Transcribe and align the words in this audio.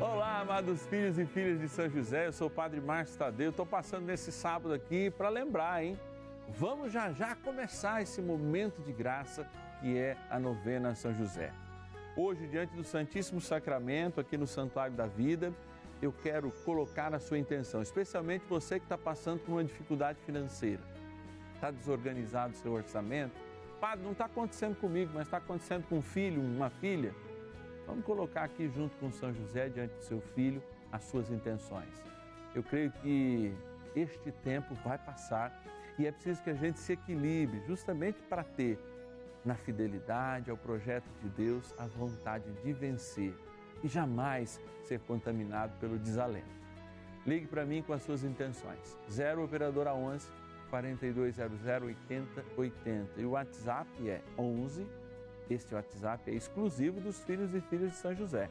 Olá, 0.00 0.38
amados 0.42 0.86
filhos 0.86 1.18
e 1.18 1.26
filhas 1.26 1.58
de 1.58 1.68
São 1.68 1.90
José, 1.90 2.28
eu 2.28 2.32
sou 2.32 2.46
o 2.46 2.50
Padre 2.50 2.80
Márcio 2.80 3.18
Tadeu, 3.18 3.50
estou 3.50 3.66
passando 3.66 4.06
nesse 4.06 4.30
sábado 4.30 4.72
aqui 4.72 5.10
para 5.10 5.28
lembrar, 5.28 5.82
hein? 5.82 5.98
Vamos 6.50 6.92
já 6.92 7.10
já 7.12 7.34
começar 7.34 8.00
esse 8.00 8.22
momento 8.22 8.80
de 8.80 8.92
graça 8.92 9.44
que 9.80 9.98
é 9.98 10.16
a 10.30 10.38
novena 10.38 10.94
São 10.94 11.12
José. 11.12 11.52
Hoje, 12.16 12.46
diante 12.46 12.76
do 12.76 12.84
Santíssimo 12.84 13.40
Sacramento, 13.40 14.20
aqui 14.20 14.36
no 14.36 14.46
Santuário 14.46 14.94
da 14.94 15.06
Vida, 15.06 15.52
eu 16.00 16.12
quero 16.12 16.52
colocar 16.64 17.12
a 17.12 17.18
sua 17.18 17.36
intenção, 17.36 17.82
especialmente 17.82 18.44
você 18.48 18.78
que 18.78 18.84
está 18.84 18.96
passando 18.96 19.40
por 19.40 19.50
uma 19.50 19.64
dificuldade 19.64 20.20
financeira. 20.24 20.82
Está 21.56 21.72
desorganizado 21.72 22.52
o 22.52 22.56
seu 22.56 22.72
orçamento? 22.72 23.34
Padre, 23.80 24.04
não 24.04 24.12
está 24.12 24.26
acontecendo 24.26 24.76
comigo, 24.76 25.10
mas 25.12 25.26
está 25.26 25.38
acontecendo 25.38 25.84
com 25.88 25.98
um 25.98 26.02
filho, 26.02 26.40
uma 26.40 26.70
filha 26.70 27.12
Vamos 27.88 28.04
colocar 28.04 28.44
aqui 28.44 28.68
junto 28.68 28.94
com 28.98 29.10
São 29.10 29.32
José, 29.32 29.70
diante 29.70 29.94
do 29.94 30.02
seu 30.02 30.20
filho, 30.20 30.62
as 30.92 31.04
suas 31.04 31.30
intenções. 31.30 32.04
Eu 32.54 32.62
creio 32.62 32.92
que 32.92 33.50
este 33.96 34.30
tempo 34.30 34.74
vai 34.84 34.98
passar 34.98 35.64
e 35.98 36.06
é 36.06 36.12
preciso 36.12 36.42
que 36.42 36.50
a 36.50 36.54
gente 36.54 36.78
se 36.78 36.92
equilibre 36.92 37.60
justamente 37.66 38.20
para 38.28 38.44
ter 38.44 38.78
na 39.42 39.54
fidelidade 39.54 40.50
ao 40.50 40.56
projeto 40.56 41.08
de 41.22 41.30
Deus 41.30 41.74
a 41.78 41.86
vontade 41.86 42.52
de 42.62 42.72
vencer 42.74 43.34
e 43.82 43.88
jamais 43.88 44.60
ser 44.84 45.00
contaminado 45.00 45.72
pelo 45.80 45.98
desalento. 45.98 46.58
Ligue 47.26 47.46
para 47.46 47.64
mim 47.64 47.82
com 47.82 47.94
as 47.94 48.02
suas 48.02 48.22
intenções. 48.22 48.98
0 49.10 49.44
operadora 49.44 49.94
11 49.94 50.28
4200 50.68 51.58
8080 51.64 53.20
e 53.20 53.24
o 53.24 53.30
WhatsApp 53.30 53.88
é 54.08 54.20
11 54.36 54.86
este 55.54 55.74
WhatsApp 55.74 56.30
é 56.30 56.34
exclusivo 56.34 57.00
dos 57.00 57.22
filhos 57.24 57.54
e 57.54 57.60
filhas 57.60 57.90
de 57.90 57.96
São 57.96 58.14
José. 58.14 58.48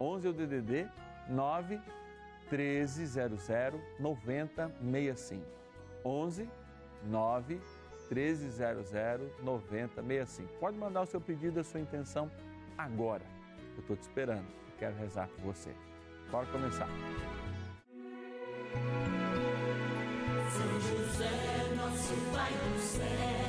11 0.00 0.26
é 0.26 0.30
o 0.30 0.32
DDD 0.32 0.88
9 1.28 1.80
1300 2.50 3.48
9065. 3.98 5.44
11 6.04 6.48
9 7.04 7.60
1300 8.10 8.90
9065. 9.42 10.48
Pode 10.58 10.78
mandar 10.78 11.02
o 11.02 11.06
seu 11.06 11.20
pedido, 11.20 11.60
a 11.60 11.64
sua 11.64 11.80
intenção 11.80 12.30
agora. 12.76 13.24
Eu 13.74 13.80
estou 13.80 13.96
te 13.96 14.02
esperando 14.02 14.46
e 14.68 14.78
quero 14.78 14.96
rezar 14.96 15.28
por 15.28 15.54
você. 15.54 15.74
Bora 16.30 16.46
começar. 16.46 16.88
São 20.50 20.80
José, 20.80 21.74
nosso 21.76 22.14
Pai 22.32 22.52
do 22.52 22.78
céu 22.78 23.48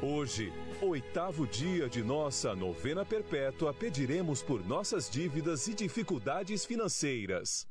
Hoje, 0.00 0.52
oitavo 0.80 1.44
dia 1.44 1.88
de 1.88 2.04
nossa 2.04 2.54
novena 2.54 3.04
perpétua, 3.04 3.74
pediremos 3.74 4.40
por 4.40 4.64
nossas 4.64 5.10
dívidas 5.10 5.66
e 5.66 5.74
dificuldades 5.74 6.64
financeiras. 6.64 7.66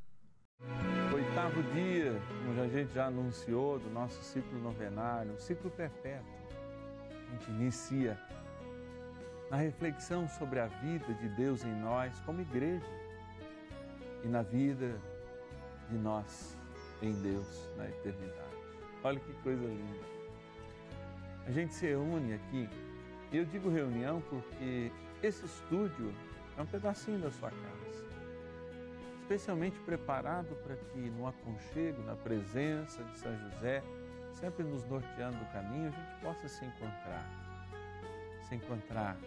Oitavo 1.14 1.64
dia, 1.72 2.22
como 2.46 2.62
a 2.62 2.68
gente 2.68 2.94
já 2.94 3.06
anunciou, 3.06 3.80
do 3.80 3.90
nosso 3.90 4.22
ciclo 4.22 4.60
novenário, 4.60 5.32
um 5.32 5.40
ciclo 5.40 5.72
perpétuo. 5.72 6.28
A 7.10 7.32
gente 7.32 7.50
inicia 7.50 8.20
na 9.50 9.56
reflexão 9.56 10.28
sobre 10.28 10.60
a 10.60 10.68
vida 10.68 11.14
de 11.14 11.30
Deus 11.30 11.64
em 11.64 11.76
nós 11.80 12.20
como 12.26 12.42
igreja 12.42 12.86
e 14.26 14.28
na 14.28 14.42
vida 14.42 15.00
de 15.90 15.96
nós 15.96 16.58
em 17.02 17.14
Deus 17.22 17.70
na 17.78 17.88
eternidade. 17.88 18.58
Olha 19.02 19.18
que 19.18 19.32
coisa 19.44 19.64
linda 19.64 20.17
a 21.48 21.52
gente 21.52 21.74
se 21.74 21.88
reúne 21.88 22.34
aqui. 22.34 22.70
E 23.32 23.38
eu 23.38 23.46
digo 23.46 23.70
reunião 23.70 24.22
porque 24.30 24.92
esse 25.24 25.46
estúdio 25.46 26.14
é 26.58 26.62
um 26.62 26.66
pedacinho 26.66 27.20
da 27.20 27.32
sua 27.32 27.50
casa. 27.50 28.06
Especialmente 29.22 29.80
preparado 29.80 30.56
para 30.64 30.76
que 30.76 31.10
no 31.10 31.26
aconchego, 31.26 32.02
na 32.04 32.16
presença 32.16 33.04
de 33.04 33.20
São 33.20 33.34
José, 33.38 33.82
sempre 34.34 34.64
nos 34.64 34.86
norteando 34.86 35.38
o 35.42 35.54
caminho, 35.54 35.88
a 35.88 35.92
gente 35.92 36.22
possa 36.22 36.48
se 36.48 36.66
encontrar. 36.66 37.26
Se 38.48 38.56
encontrar 38.56 39.18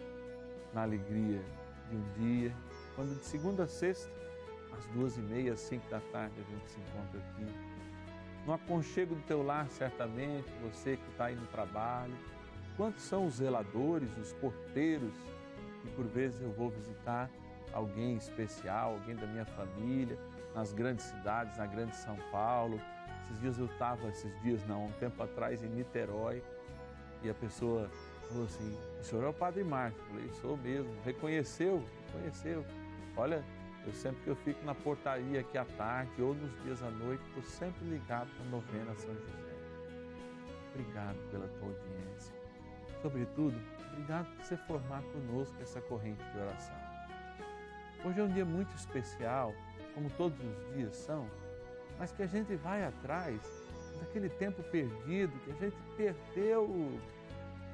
na 0.73 0.83
alegria 0.83 1.41
de 1.89 1.95
um 1.95 2.03
dia, 2.13 2.53
quando 2.95 3.17
de 3.17 3.25
segunda 3.25 3.63
a 3.63 3.67
sexta, 3.67 4.11
às 4.77 4.85
duas 4.87 5.17
e 5.17 5.21
meia, 5.21 5.53
às 5.53 5.59
cinco 5.59 5.87
da 5.89 5.99
tarde, 6.11 6.35
a 6.39 6.51
gente 6.51 6.69
se 6.69 6.79
encontra 6.79 7.19
aqui 7.19 7.70
no 8.45 8.53
aconchego 8.53 9.15
do 9.15 9.21
teu 9.21 9.43
lar, 9.43 9.67
certamente, 9.69 10.49
você 10.61 10.97
que 10.97 11.09
está 11.11 11.25
aí 11.25 11.35
no 11.35 11.45
trabalho. 11.47 12.13
Quantos 12.75 13.03
são 13.03 13.27
os 13.27 13.35
zeladores, 13.35 14.15
os 14.17 14.33
porteiros, 14.33 15.13
e 15.85 15.89
por 15.89 16.05
vezes 16.05 16.41
eu 16.41 16.51
vou 16.51 16.69
visitar 16.69 17.29
alguém 17.73 18.15
especial, 18.15 18.93
alguém 18.93 19.15
da 19.15 19.27
minha 19.27 19.45
família, 19.45 20.17
nas 20.55 20.73
grandes 20.73 21.05
cidades, 21.05 21.57
na 21.57 21.65
grande 21.65 21.95
São 21.95 22.17
Paulo. 22.31 22.79
Esses 23.23 23.39
dias 23.39 23.57
eu 23.57 23.65
estava, 23.65 24.07
esses 24.09 24.41
dias 24.41 24.65
não, 24.67 24.85
um 24.85 24.91
tempo 24.93 25.21
atrás 25.21 25.63
em 25.63 25.67
Niterói, 25.67 26.43
e 27.23 27.29
a 27.29 27.33
pessoa 27.33 27.89
falou 28.27 28.45
assim: 28.45 28.77
o 28.99 29.03
senhor 29.03 29.23
é 29.25 29.27
o 29.27 29.33
Padre 29.33 29.63
Marcos? 29.63 29.99
Eu 29.99 30.07
falei: 30.07 30.29
sou 30.41 30.57
mesmo. 30.57 30.91
Reconheceu? 31.05 31.83
Reconheceu. 32.07 32.65
Olha, 33.15 33.43
eu 33.85 33.93
sempre 33.93 34.21
que 34.23 34.29
eu 34.29 34.35
fico 34.35 34.63
na 34.65 34.75
portaria 34.75 35.41
aqui 35.41 35.57
à 35.57 35.65
tarde 35.65 36.21
ou 36.21 36.33
nos 36.35 36.63
dias 36.63 36.83
à 36.83 36.89
noite, 36.91 37.23
estou 37.27 37.43
sempre 37.43 37.85
ligado 37.85 38.29
para 38.35 38.45
a 38.45 38.49
novena 38.49 38.95
São 38.95 39.13
José. 39.13 39.51
Obrigado 40.73 41.17
pela 41.31 41.47
tua 41.47 41.67
audiência. 41.67 42.33
Sobretudo, 43.01 43.59
obrigado 43.91 44.27
por 44.35 44.45
você 44.45 44.57
formar 44.57 45.01
conosco 45.03 45.55
essa 45.61 45.81
corrente 45.81 46.23
de 46.23 46.37
oração. 46.37 46.75
Hoje 48.05 48.19
é 48.19 48.23
um 48.23 48.31
dia 48.31 48.45
muito 48.45 48.75
especial, 48.75 49.53
como 49.93 50.09
todos 50.11 50.39
os 50.39 50.73
dias 50.73 50.95
são, 50.95 51.27
mas 51.97 52.11
que 52.11 52.23
a 52.23 52.27
gente 52.27 52.55
vai 52.55 52.83
atrás 52.83 53.41
daquele 53.99 54.29
tempo 54.29 54.63
perdido 54.63 55.31
que 55.43 55.51
a 55.51 55.55
gente 55.55 55.77
perdeu 55.97 56.99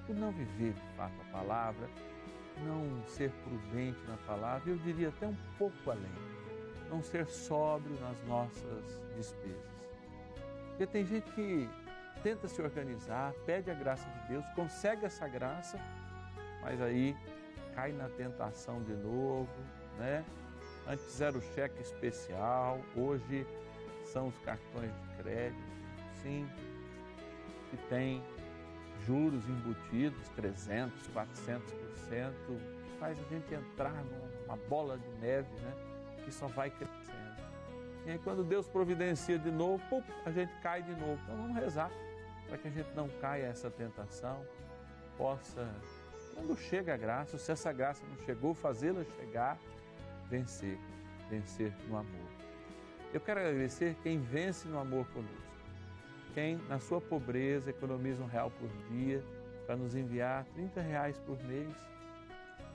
por 0.06 0.15
não 0.15 0.31
viver 0.31 0.74
de 0.74 0.95
fato 0.95 1.13
a 1.21 1.31
palavra 1.31 1.89
não 2.63 3.06
ser 3.07 3.31
prudente 3.44 4.00
na 4.07 4.18
palavra, 4.25 4.69
eu 4.69 4.77
diria 4.77 5.09
até 5.09 5.27
um 5.27 5.36
pouco 5.57 5.92
além, 5.92 6.12
não 6.89 7.01
ser 7.01 7.27
sóbrio 7.27 7.95
nas 8.00 8.21
nossas 8.24 9.01
despesas. 9.15 9.77
Porque 10.69 10.88
tem 10.88 11.06
gente 11.06 11.30
que 11.31 11.69
tenta 12.21 12.48
se 12.48 12.62
organizar, 12.62 13.33
pede 13.45 13.71
a 13.71 13.74
graça 13.74 14.07
de 14.09 14.27
Deus, 14.30 14.45
consegue 14.56 15.06
essa 15.06 15.27
graça, 15.27 15.80
mas 16.62 16.81
aí 16.81 17.15
cai 17.75 17.92
na 17.92 18.09
tentação 18.09 18.81
de 18.83 18.94
novo, 18.94 19.50
né? 19.98 20.25
Antes 20.88 21.19
era 21.19 21.38
o 21.38 21.42
cheque 21.53 21.81
especial, 21.81 22.80
hoje 22.95 23.45
são 24.06 24.27
os 24.27 24.38
cartões 24.39 24.92
de 24.92 25.24
crédito, 25.24 25.62
sim, 26.21 26.50
que 27.69 27.77
tem 27.89 28.24
juros 29.05 29.47
embutidos, 29.47 30.27
300, 30.29 31.07
400%, 31.09 31.61
que 32.45 32.99
faz 32.99 33.17
a 33.19 33.23
gente 33.33 33.53
entrar 33.53 34.03
numa 34.03 34.57
bola 34.69 34.97
de 34.97 35.09
neve, 35.19 35.49
né? 35.61 35.73
Que 36.23 36.31
só 36.31 36.47
vai 36.47 36.69
crescendo. 36.69 37.17
E 38.05 38.11
aí 38.11 38.19
quando 38.19 38.44
Deus 38.44 38.67
providencia 38.67 39.38
de 39.38 39.51
novo, 39.51 39.83
pum, 39.89 40.01
a 40.25 40.31
gente 40.31 40.53
cai 40.61 40.81
de 40.81 40.91
novo. 40.91 41.19
Então 41.23 41.35
vamos 41.35 41.55
rezar 41.55 41.91
para 42.47 42.57
que 42.57 42.67
a 42.67 42.71
gente 42.71 42.89
não 42.95 43.09
caia 43.21 43.47
essa 43.47 43.69
tentação, 43.69 44.45
possa, 45.17 45.67
quando 46.33 46.57
chega 46.57 46.93
a 46.93 46.97
graça, 46.97 47.38
se 47.38 47.51
essa 47.51 47.73
graça 47.73 48.01
não 48.07 48.25
chegou, 48.25 48.53
fazê-la 48.53 49.03
chegar, 49.19 49.57
vencer, 50.29 50.77
vencer 51.29 51.73
no 51.89 51.97
amor. 51.97 52.27
Eu 53.13 53.19
quero 53.19 53.39
agradecer 53.39 53.95
quem 54.03 54.19
vence 54.19 54.67
no 54.67 54.79
amor 54.79 55.05
conosco. 55.07 55.46
Quem, 56.38 56.57
na 56.69 56.78
sua 56.78 57.01
pobreza, 57.01 57.72
economiza 57.72 58.22
um 58.22 58.28
real 58.28 58.51
por 58.51 58.69
dia 58.92 59.24
para 59.66 59.75
nos 59.75 59.95
enviar 59.95 60.45
30 60.54 60.81
reais 60.81 61.18
por 61.18 61.36
mês, 61.45 61.75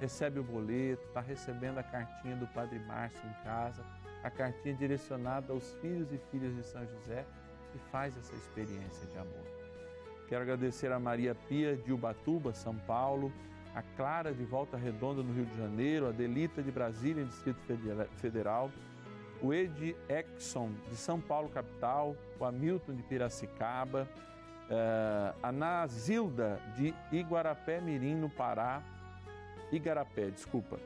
recebe 0.00 0.40
o 0.40 0.42
boleto, 0.42 1.00
está 1.06 1.20
recebendo 1.20 1.78
a 1.78 1.82
cartinha 1.84 2.34
do 2.34 2.48
Padre 2.48 2.80
Márcio 2.80 3.22
em 3.24 3.44
casa, 3.44 3.84
a 4.24 4.28
cartinha 4.28 4.74
direcionada 4.74 5.52
aos 5.52 5.74
filhos 5.74 6.12
e 6.12 6.18
filhas 6.32 6.52
de 6.56 6.64
São 6.64 6.84
José 6.84 7.24
e 7.72 7.78
faz 7.92 8.16
essa 8.16 8.34
experiência 8.34 9.06
de 9.06 9.16
amor. 9.16 9.46
Quero 10.28 10.42
agradecer 10.42 10.90
a 10.90 10.98
Maria 10.98 11.32
Pia 11.32 11.76
de 11.76 11.92
Ubatuba, 11.92 12.52
São 12.52 12.74
Paulo, 12.74 13.32
a 13.76 13.82
Clara 13.96 14.34
de 14.34 14.44
Volta 14.44 14.76
Redonda, 14.76 15.22
no 15.22 15.32
Rio 15.32 15.46
de 15.46 15.56
Janeiro, 15.56 16.08
a 16.08 16.10
Delita 16.10 16.64
de 16.64 16.72
Brasília, 16.72 17.24
Distrito 17.24 17.60
Federal, 18.16 18.72
o 19.42 19.52
Ed 19.52 19.96
Exxon 20.08 20.70
de 20.88 20.96
São 20.96 21.20
Paulo, 21.20 21.48
capital, 21.48 22.16
o 22.38 22.44
Hamilton 22.44 22.94
de 22.94 23.02
Piracicaba, 23.02 24.08
uh, 24.70 25.36
a 25.42 25.50
Nazilda 25.50 26.60
de 26.76 26.94
Iguarapé 27.10 27.80
Mirim, 27.80 28.14
no 28.14 28.30
Pará, 28.30 28.82
Igarapé, 29.72 30.30
desculpa, 30.30 30.78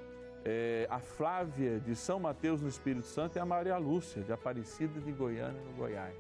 é, 0.45 0.87
a 0.89 1.01
Flávia 1.01 1.81
de 1.81 1.97
São 1.97 2.21
Mateus, 2.21 2.63
no 2.63 2.69
Espírito 2.69 3.07
Santo, 3.07 3.37
e 3.37 3.41
a 3.41 3.45
Maria 3.45 3.77
Lúcia 3.77 4.23
de 4.23 4.33
Aparecida 4.33 5.01
de 5.01 5.11
Goiânia, 5.11 5.61
no 5.61 5.73
Goiás. 5.73 6.15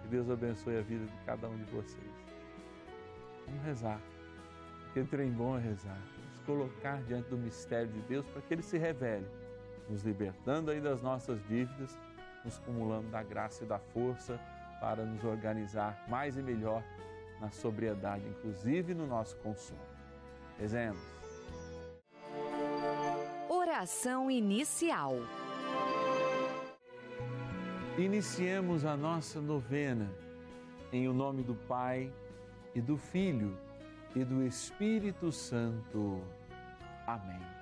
Que 0.00 0.08
Deus 0.08 0.30
abençoe 0.30 0.78
a 0.78 0.80
vida 0.80 1.04
de 1.04 1.24
cada 1.26 1.48
um 1.48 1.56
de 1.58 1.70
vocês. 1.70 2.10
Vamos 3.46 3.62
rezar, 3.62 4.00
porque 4.84 5.04
trem 5.04 5.30
bom 5.30 5.58
é 5.58 5.60
rezar. 5.60 5.98
Vamos 6.16 6.38
colocar 6.46 7.02
diante 7.02 7.28
do 7.28 7.36
mistério 7.36 7.88
de 7.88 8.00
Deus 8.00 8.26
para 8.28 8.40
que 8.40 8.54
ele 8.54 8.62
se 8.62 8.78
revele, 8.78 9.26
nos 9.88 10.02
libertando 10.02 10.70
aí 10.70 10.80
das 10.80 11.02
nossas 11.02 11.40
dívidas, 11.46 11.98
nos 12.44 12.58
cumulando 12.58 13.08
da 13.08 13.22
graça 13.22 13.64
e 13.64 13.66
da 13.66 13.78
força 13.78 14.38
para 14.80 15.04
nos 15.04 15.22
organizar 15.24 16.04
mais 16.08 16.36
e 16.36 16.42
melhor 16.42 16.82
na 17.40 17.50
sobriedade, 17.50 18.26
inclusive 18.26 18.94
no 18.94 19.06
nosso 19.06 19.36
consumo. 19.38 19.80
Rezemos. 20.58 21.00
Oração 23.48 24.30
inicial. 24.30 25.16
Iniciemos 27.98 28.84
a 28.84 28.96
nossa 28.96 29.40
novena 29.40 30.10
em 30.92 31.08
o 31.08 31.12
nome 31.12 31.42
do 31.42 31.54
Pai 31.54 32.12
e 32.74 32.80
do 32.80 32.96
Filho 32.96 33.56
e 34.14 34.24
do 34.24 34.42
Espírito 34.44 35.30
Santo. 35.32 36.22
Amém. 37.06 37.61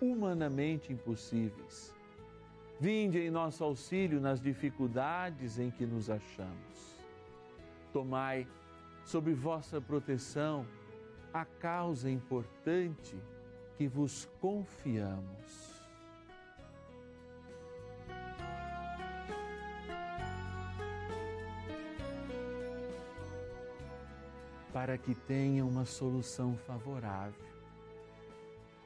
humanamente 0.00 0.92
impossíveis. 0.92 1.94
Vinde 2.78 3.18
em 3.18 3.30
nosso 3.30 3.64
auxílio 3.64 4.20
nas 4.20 4.40
dificuldades 4.40 5.58
em 5.58 5.70
que 5.70 5.86
nos 5.86 6.10
achamos. 6.10 6.96
Tomai 7.92 8.46
sob 9.04 9.32
vossa 9.32 9.80
proteção 9.80 10.66
a 11.32 11.44
causa 11.44 12.10
importante 12.10 13.16
que 13.76 13.88
vos 13.88 14.28
confiamos. 14.40 15.76
para 24.72 24.98
que 24.98 25.14
tenha 25.14 25.64
uma 25.64 25.86
solução 25.86 26.54
favorável. 26.54 27.55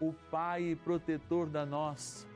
o 0.00 0.12
Pai 0.30 0.62
e 0.62 0.76
protetor 0.76 1.46
da 1.46 1.66
nossa, 1.66 2.26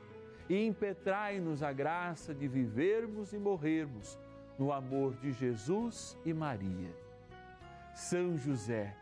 e 0.47 0.65
impetrai-nos 0.65 1.63
a 1.63 1.73
graça 1.73 2.33
de 2.33 2.47
vivermos 2.47 3.33
e 3.33 3.37
morrermos 3.37 4.19
no 4.57 4.71
amor 4.71 5.15
de 5.15 5.31
Jesus 5.31 6.17
e 6.23 6.33
Maria. 6.33 6.95
São 7.93 8.37
José, 8.37 8.95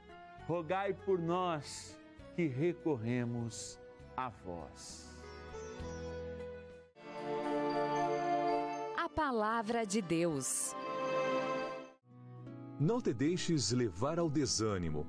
rogai 0.48 0.93
por 0.93 1.20
nós 1.20 2.00
que 2.36 2.48
recorremos 2.48 3.79
a 4.15 4.29
vós. 4.29 5.12
A 8.98 9.10
Palavra 9.10 9.86
de 9.86 10.01
Deus. 10.01 10.75
Não 12.79 13.00
te 13.00 13.13
deixes 13.13 13.72
levar 13.72 14.17
ao 14.17 14.29
desânimo. 14.29 15.05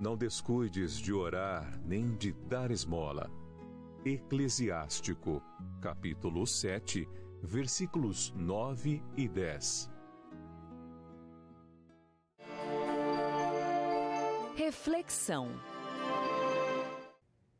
Não 0.00 0.16
descuides 0.16 0.96
de 0.96 1.12
orar 1.12 1.78
nem 1.86 2.16
de 2.16 2.32
dar 2.32 2.72
esmola. 2.72 3.30
Eclesiástico, 4.04 5.40
capítulo 5.80 6.44
7, 6.46 7.08
versículos 7.40 8.32
9 8.32 9.00
e 9.16 9.28
10. 9.28 9.88
Reflexão. 14.56 15.48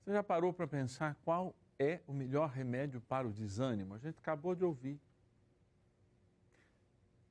Você 0.05 0.13
já 0.13 0.23
parou 0.23 0.53
para 0.53 0.67
pensar 0.67 1.15
qual 1.25 1.55
é 1.79 2.01
o 2.05 2.13
melhor 2.13 2.51
remédio 2.51 3.01
para 3.01 3.29
o 3.29 3.33
desânimo? 3.33 3.95
A 3.95 3.99
gente 3.99 4.19
acabou 4.19 4.57
de 4.57 4.65
ouvir. 4.65 5.01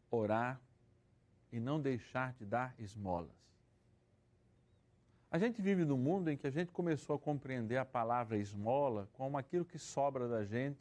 Orar 0.10 0.62
e 1.52 1.60
não 1.60 1.80
deixar 1.80 2.34
de 2.34 2.46
dar 2.46 2.74
esmolas. 2.80 3.53
A 5.34 5.40
gente 5.40 5.64
vive 5.64 5.84
num 5.84 5.98
mundo 5.98 6.30
em 6.30 6.38
que 6.38 6.46
a 6.46 6.52
gente 6.52 6.72
começou 6.72 7.16
a 7.16 7.20
compreender 7.20 7.78
a 7.78 7.84
palavra 7.84 8.38
esmola 8.38 9.10
como 9.14 9.36
aquilo 9.36 9.66
que 9.66 9.80
sobra 9.80 10.28
da 10.28 10.46
gente, 10.46 10.78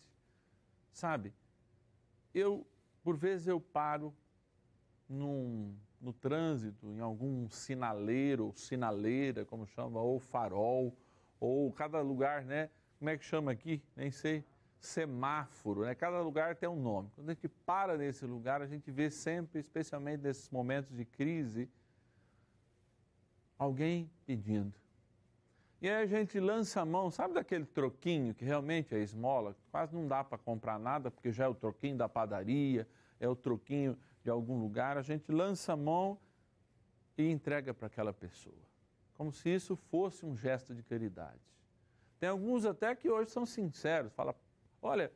sabe? 0.92 1.32
Eu, 2.34 2.66
por 3.02 3.16
vezes, 3.16 3.46
eu 3.46 3.58
paro 3.58 4.14
num, 5.08 5.74
no 5.98 6.12
trânsito, 6.12 6.86
em 6.92 7.00
algum 7.00 7.48
sinaleiro, 7.48 8.44
ou 8.44 8.52
sinaleira, 8.52 9.46
como 9.46 9.66
chama, 9.66 10.02
ou 10.02 10.20
farol, 10.20 10.94
ou 11.40 11.72
cada 11.72 12.02
lugar, 12.02 12.44
né? 12.44 12.68
Como 12.98 13.08
é 13.08 13.16
que 13.16 13.24
chama 13.24 13.52
aqui? 13.52 13.82
Nem 13.96 14.10
sei. 14.10 14.44
Semáforo, 14.78 15.86
né? 15.86 15.94
Cada 15.94 16.20
lugar 16.20 16.56
tem 16.56 16.68
um 16.68 16.78
nome. 16.78 17.08
Quando 17.14 17.30
a 17.30 17.32
gente 17.32 17.48
para 17.48 17.96
nesse 17.96 18.26
lugar, 18.26 18.60
a 18.60 18.66
gente 18.66 18.90
vê 18.90 19.08
sempre, 19.08 19.60
especialmente 19.60 20.20
nesses 20.20 20.50
momentos 20.50 20.94
de 20.94 21.06
crise, 21.06 21.70
alguém 23.62 24.10
pedindo. 24.26 24.72
E 25.80 25.88
aí 25.88 26.02
a 26.02 26.06
gente 26.06 26.38
lança 26.38 26.80
a 26.80 26.84
mão, 26.84 27.10
sabe 27.10 27.34
daquele 27.34 27.64
troquinho 27.64 28.34
que 28.34 28.44
realmente 28.44 28.94
é 28.94 28.98
esmola? 28.98 29.56
Quase 29.70 29.94
não 29.94 30.06
dá 30.06 30.22
para 30.22 30.38
comprar 30.38 30.78
nada, 30.78 31.10
porque 31.10 31.32
já 31.32 31.44
é 31.44 31.48
o 31.48 31.54
troquinho 31.54 31.96
da 31.96 32.08
padaria, 32.08 32.86
é 33.18 33.28
o 33.28 33.34
troquinho 33.34 33.98
de 34.22 34.30
algum 34.30 34.60
lugar. 34.60 34.96
A 34.96 35.02
gente 35.02 35.32
lança 35.32 35.72
a 35.72 35.76
mão 35.76 36.18
e 37.18 37.28
entrega 37.30 37.74
para 37.74 37.86
aquela 37.86 38.12
pessoa, 38.12 38.62
como 39.14 39.32
se 39.32 39.48
isso 39.48 39.74
fosse 39.74 40.24
um 40.24 40.36
gesto 40.36 40.74
de 40.74 40.82
caridade. 40.82 41.40
Tem 42.18 42.28
alguns 42.28 42.64
até 42.64 42.94
que 42.94 43.10
hoje 43.10 43.30
são 43.30 43.44
sinceros, 43.44 44.12
fala, 44.12 44.34
olha, 44.80 45.12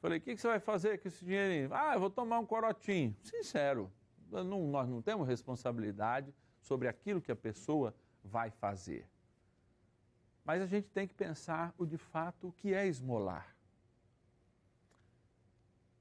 falei, 0.00 0.18
o 0.18 0.20
que, 0.20 0.34
que 0.34 0.40
você 0.40 0.48
vai 0.48 0.60
fazer 0.60 0.98
com 0.98 1.08
esse 1.08 1.22
dinheirinho? 1.24 1.68
Ah, 1.74 1.94
eu 1.94 2.00
vou 2.00 2.10
tomar 2.10 2.38
um 2.38 2.46
corotinho. 2.46 3.14
Sincero, 3.22 3.92
não, 4.30 4.66
nós 4.66 4.88
não 4.88 5.02
temos 5.02 5.28
responsabilidade 5.28 6.32
sobre 6.60 6.88
aquilo 6.88 7.20
que 7.20 7.32
a 7.32 7.36
pessoa 7.36 7.94
vai 8.22 8.50
fazer. 8.50 9.08
Mas 10.44 10.62
a 10.62 10.66
gente 10.66 10.88
tem 10.88 11.06
que 11.06 11.14
pensar 11.14 11.74
o 11.78 11.86
de 11.86 11.96
fato 11.96 12.48
o 12.48 12.52
que 12.52 12.74
é 12.74 12.86
esmolar. 12.86 13.54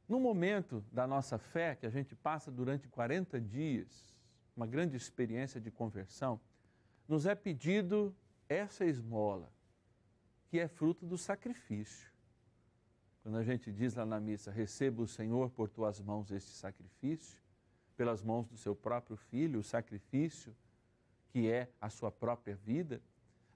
No 0.08 0.20
momento 0.20 0.84
da 0.92 1.06
nossa 1.06 1.38
fé, 1.38 1.76
que 1.76 1.86
a 1.86 1.90
gente 1.90 2.16
passa 2.16 2.50
durante 2.50 2.88
40 2.88 3.40
dias, 3.40 4.16
uma 4.56 4.66
grande 4.66 4.98
experiência 4.98 5.62
de 5.62 5.70
conversão, 5.70 6.42
nos 7.08 7.26
é 7.26 7.36
pedido 7.36 8.16
essa 8.48 8.86
esmola, 8.86 9.52
que 10.48 10.60
é 10.60 10.68
fruto 10.68 11.06
do 11.06 11.18
sacrifício. 11.18 12.10
Quando 13.22 13.38
a 13.38 13.44
gente 13.44 13.72
diz 13.72 13.94
lá 13.94 14.06
na 14.06 14.20
missa, 14.20 14.50
receba 14.50 15.04
o 15.04 15.08
Senhor 15.08 15.52
por 15.52 15.70
tuas 15.70 16.02
mãos 16.02 16.32
este 16.32 16.50
sacrifício, 16.50 17.40
pelas 18.00 18.24
mãos 18.24 18.48
do 18.48 18.56
seu 18.56 18.74
próprio 18.74 19.18
filho, 19.18 19.60
o 19.60 19.64
sacrifício 19.64 20.56
que 21.34 21.52
é 21.52 21.70
a 21.82 21.90
sua 21.90 22.10
própria 22.10 22.56
vida, 22.56 23.02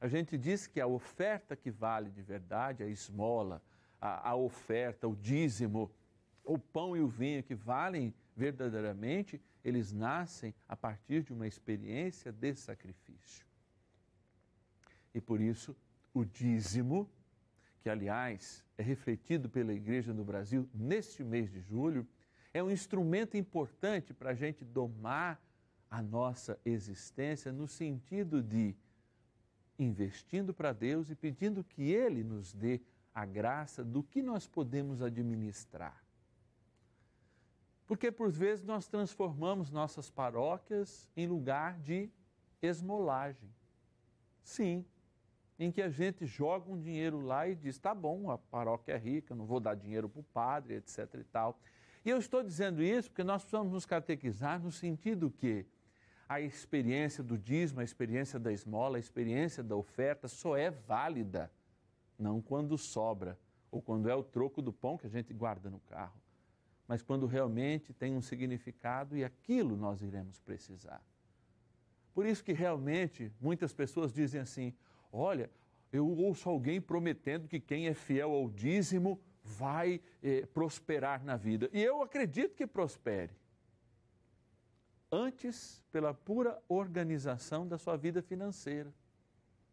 a 0.01 0.07
gente 0.09 0.37
diz 0.37 0.67
que 0.67 0.81
a 0.81 0.85
oferta 0.85 1.55
que 1.55 1.71
vale 1.71 2.09
de 2.11 2.21
verdade, 2.21 2.83
a 2.83 2.87
esmola, 2.87 3.61
a, 4.01 4.31
a 4.31 4.35
oferta, 4.35 5.07
o 5.07 5.15
dízimo, 5.15 5.89
o 6.43 6.59
pão 6.59 6.97
e 6.97 6.99
o 6.99 7.07
vinho 7.07 7.41
que 7.41 7.55
valem 7.55 8.13
verdadeiramente, 8.35 9.41
eles 9.63 9.93
nascem 9.93 10.53
a 10.67 10.75
partir 10.75 11.23
de 11.23 11.31
uma 11.31 11.47
experiência 11.47 12.29
de 12.29 12.53
sacrifício. 12.53 13.45
E 15.15 15.21
por 15.21 15.39
isso, 15.39 15.73
o 16.13 16.25
dízimo, 16.25 17.09
que 17.79 17.89
aliás 17.89 18.61
é 18.77 18.83
refletido 18.83 19.47
pela 19.47 19.73
Igreja 19.73 20.13
no 20.13 20.25
Brasil 20.25 20.67
neste 20.73 21.23
mês 21.23 21.49
de 21.49 21.61
julho, 21.61 22.05
é 22.53 22.61
um 22.61 22.69
instrumento 22.69 23.35
importante 23.35 24.13
para 24.13 24.31
a 24.31 24.35
gente 24.35 24.63
domar 24.63 25.41
a 25.89 26.01
nossa 26.01 26.59
existência 26.63 27.51
no 27.51 27.67
sentido 27.67 28.41
de 28.41 28.75
investindo 29.77 30.53
para 30.53 30.71
Deus 30.71 31.09
e 31.09 31.15
pedindo 31.15 31.63
que 31.63 31.91
Ele 31.91 32.23
nos 32.23 32.53
dê 32.53 32.79
a 33.13 33.25
graça 33.25 33.83
do 33.83 34.03
que 34.03 34.21
nós 34.21 34.47
podemos 34.47 35.01
administrar. 35.01 36.03
Porque 37.85 38.11
por 38.11 38.31
vezes 38.31 38.63
nós 38.63 38.87
transformamos 38.87 39.69
nossas 39.69 40.09
paróquias 40.09 41.09
em 41.15 41.27
lugar 41.27 41.77
de 41.79 42.09
esmolagem. 42.61 43.49
Sim, 44.43 44.85
em 45.59 45.71
que 45.71 45.81
a 45.81 45.89
gente 45.89 46.25
joga 46.25 46.71
um 46.71 46.79
dinheiro 46.79 47.21
lá 47.21 47.47
e 47.47 47.55
diz: 47.55 47.77
tá 47.77 47.93
bom, 47.93 48.31
a 48.31 48.37
paróquia 48.37 48.93
é 48.93 48.97
rica, 48.97 49.35
não 49.35 49.45
vou 49.45 49.59
dar 49.59 49.75
dinheiro 49.75 50.09
para 50.09 50.21
o 50.21 50.23
padre, 50.23 50.75
etc. 50.75 51.15
e 51.15 51.23
tal. 51.25 51.59
E 52.05 52.09
eu 52.09 52.17
estou 52.17 52.43
dizendo 52.43 52.83
isso 52.83 53.09
porque 53.09 53.23
nós 53.23 53.43
precisamos 53.43 53.71
nos 53.71 53.85
catequizar 53.85 54.61
no 54.61 54.71
sentido 54.71 55.31
que 55.31 55.65
a 56.27 56.41
experiência 56.41 57.23
do 57.23 57.37
dízimo, 57.37 57.79
a 57.79 57.83
experiência 57.83 58.39
da 58.39 58.51
esmola, 58.51 58.97
a 58.97 58.99
experiência 58.99 59.63
da 59.63 59.75
oferta 59.75 60.27
só 60.27 60.57
é 60.57 60.69
válida 60.69 61.51
não 62.17 62.41
quando 62.41 62.77
sobra 62.77 63.37
ou 63.71 63.81
quando 63.81 64.09
é 64.09 64.15
o 64.15 64.23
troco 64.23 64.61
do 64.61 64.71
pão 64.71 64.97
que 64.97 65.07
a 65.07 65.09
gente 65.09 65.33
guarda 65.33 65.69
no 65.69 65.79
carro, 65.79 66.19
mas 66.87 67.01
quando 67.01 67.25
realmente 67.25 67.93
tem 67.93 68.15
um 68.15 68.21
significado 68.21 69.17
e 69.17 69.23
aquilo 69.23 69.75
nós 69.75 70.01
iremos 70.01 70.39
precisar. 70.39 71.01
Por 72.13 72.25
isso 72.25 72.43
que 72.43 72.53
realmente 72.53 73.31
muitas 73.41 73.73
pessoas 73.73 74.13
dizem 74.13 74.41
assim: 74.41 74.73
olha, 75.11 75.49
eu 75.91 76.07
ouço 76.07 76.49
alguém 76.49 76.79
prometendo 76.79 77.47
que 77.47 77.59
quem 77.59 77.87
é 77.87 77.93
fiel 77.93 78.31
ao 78.31 78.49
dízimo 78.49 79.19
vai 79.43 80.01
eh, 80.21 80.45
prosperar 80.47 81.23
na 81.23 81.35
vida. 81.35 81.69
E 81.73 81.81
eu 81.81 82.01
acredito 82.01 82.55
que 82.55 82.65
prospere. 82.65 83.33
Antes, 85.11 85.83
pela 85.91 86.13
pura 86.13 86.59
organização 86.67 87.67
da 87.67 87.77
sua 87.77 87.97
vida 87.97 88.21
financeira. 88.21 88.91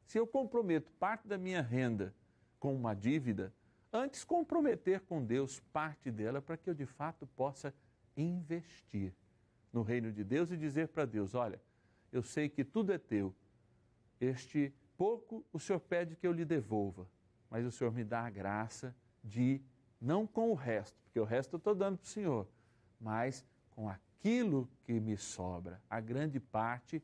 Se 0.05 0.19
eu 0.19 0.27
comprometo 0.27 0.91
parte 0.93 1.27
da 1.27 1.39
minha 1.39 1.63
renda 1.63 2.15
com 2.59 2.75
uma 2.75 2.95
dívida, 2.95 3.55
antes 3.93 4.25
comprometer 4.25 5.01
com 5.01 5.25
Deus 5.25 5.61
parte 5.73 6.11
dela 6.11 6.43
para 6.43 6.57
que 6.57 6.69
eu 6.69 6.75
de 6.75 6.85
fato 6.85 7.27
possa 7.29 7.73
investir 8.17 9.15
no 9.73 9.83
reino 9.83 10.13
de 10.13 10.25
Deus 10.25 10.51
e 10.51 10.57
dizer 10.57 10.89
para 10.89 11.07
Deus: 11.07 11.35
olha, 11.35 11.61
eu 12.13 12.23
sei 12.23 12.49
que 12.49 12.65
tudo 12.65 12.93
é 12.93 12.99
teu. 12.99 13.35
Este 14.21 14.75
pouco 14.97 15.45
o 15.53 15.59
Senhor 15.59 15.81
pede 15.81 16.17
que 16.17 16.27
eu 16.27 16.33
lhe 16.33 16.45
devolva, 16.45 17.09
mas 17.49 17.65
o 17.65 17.71
Senhor 17.71 17.93
me 17.93 18.05
dá 18.05 18.27
a 18.27 18.31
graça 18.31 18.95
de, 19.23 19.61
não 20.01 20.27
com 20.27 20.51
o 20.51 20.55
resto, 20.55 20.99
porque 21.05 21.21
o 21.21 21.25
resto 21.25 21.55
eu 21.55 21.59
estou 21.59 21.75
dando 21.75 21.99
para 21.99 22.05
o 22.05 22.09
Senhor, 22.09 22.49
mas 23.01 23.45
com 23.71 23.89
aquilo 23.89 24.69
que 24.85 24.99
me 25.01 25.17
sobra, 25.17 25.81
a 25.89 26.01
grande 26.01 26.39
parte, 26.39 27.03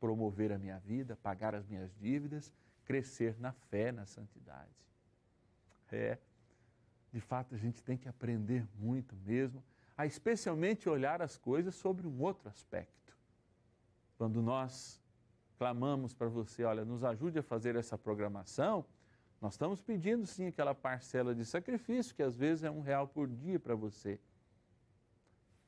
promover 0.00 0.52
a 0.52 0.58
minha 0.58 0.78
vida, 0.78 1.16
pagar 1.16 1.54
as 1.54 1.66
minhas 1.66 1.94
dívidas, 1.96 2.52
crescer 2.84 3.36
na 3.38 3.52
fé, 3.52 3.92
na 3.92 4.06
santidade. 4.06 4.70
É, 5.90 6.18
de 7.12 7.20
fato, 7.20 7.54
a 7.54 7.58
gente 7.58 7.82
tem 7.82 7.96
que 7.96 8.08
aprender 8.08 8.66
muito 8.78 9.14
mesmo, 9.16 9.62
a 9.96 10.06
especialmente 10.06 10.88
olhar 10.88 11.20
as 11.20 11.36
coisas 11.36 11.74
sobre 11.74 12.06
um 12.06 12.20
outro 12.20 12.48
aspecto. 12.48 13.16
Quando 14.16 14.42
nós 14.42 15.00
clamamos 15.56 16.14
para 16.14 16.28
você, 16.28 16.64
olha, 16.64 16.84
nos 16.84 17.02
ajude 17.02 17.38
a 17.38 17.42
fazer 17.42 17.74
essa 17.76 17.98
programação, 17.98 18.84
nós 19.40 19.54
estamos 19.54 19.80
pedindo 19.80 20.26
sim 20.26 20.46
aquela 20.46 20.74
parcela 20.74 21.34
de 21.34 21.44
sacrifício, 21.44 22.14
que 22.14 22.22
às 22.22 22.36
vezes 22.36 22.64
é 22.64 22.70
um 22.70 22.80
real 22.80 23.06
por 23.06 23.28
dia 23.28 23.58
para 23.58 23.74
você. 23.74 24.18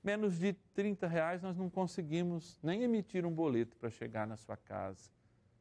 Menos 0.03 0.39
de 0.39 0.55
30 0.75 1.07
reais 1.07 1.43
nós 1.43 1.57
não 1.57 1.71
conseguimos 1.71 2.59
nem 2.63 2.83
emitir 2.83 3.25
um 3.25 3.33
boleto 3.33 3.77
para 3.77 3.91
chegar 3.91 4.27
na 4.27 4.37
sua 4.37 4.57
casa. 4.57 5.11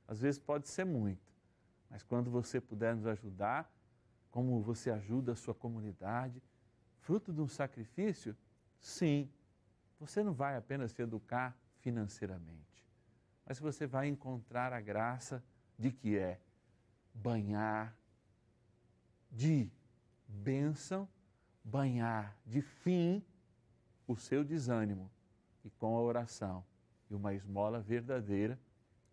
Às 0.07 0.21
vezes 0.21 0.39
pode 0.39 0.67
ser 0.67 0.85
muito, 0.85 1.31
mas 1.89 2.01
quando 2.01 2.31
você 2.31 2.59
puder 2.59 2.95
nos 2.95 3.05
ajudar, 3.05 3.71
como 4.31 4.59
você 4.61 4.89
ajuda 4.89 5.33
a 5.33 5.35
sua 5.35 5.53
comunidade, 5.53 6.41
fruto 7.01 7.31
de 7.31 7.41
um 7.41 7.47
sacrifício, 7.47 8.35
sim, 8.79 9.29
você 9.99 10.23
não 10.23 10.33
vai 10.33 10.55
apenas 10.55 10.91
se 10.91 11.01
educar 11.01 11.55
financeiramente, 11.79 12.87
mas 13.45 13.59
você 13.59 13.85
vai 13.85 14.07
encontrar 14.07 14.73
a 14.73 14.79
graça 14.79 15.43
de 15.77 15.91
que 15.91 16.17
é 16.17 16.39
banhar 17.13 17.98
de 19.31 19.69
bênção, 20.27 21.07
banhar 21.63 22.37
de 22.45 22.61
fim 22.61 23.23
o 24.07 24.15
seu 24.15 24.43
desânimo 24.43 25.09
e 25.63 25.69
com 25.69 25.95
a 25.95 26.01
oração 26.01 26.65
e 27.09 27.15
uma 27.15 27.33
esmola 27.33 27.79
verdadeira, 27.79 28.59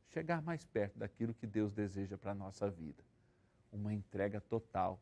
chegar 0.09 0.43
mais 0.43 0.65
perto 0.65 0.99
daquilo 0.99 1.35
que 1.35 1.47
Deus 1.47 1.73
deseja 1.73 2.17
para 2.17 2.33
a 2.33 2.35
nossa 2.35 2.71
vida. 2.71 3.03
Uma 3.73 3.93
entrega 3.93 4.41
total, 4.41 5.01